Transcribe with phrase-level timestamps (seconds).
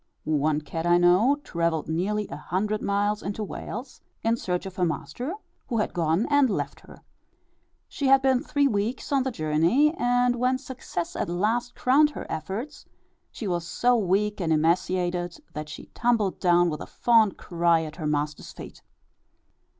[0.23, 4.83] One cat I know travelled nearly a hundred miles into Wales, in search of her
[4.83, 5.35] master,
[5.67, 7.03] who had gone and left her.
[7.87, 12.25] She had been three weeks on the journey, and when success at last crowned her
[12.31, 12.87] efforts,
[13.29, 17.97] she was so weak and emaciated, that she tumbled down with a fond cry at
[17.97, 18.81] her master's feet.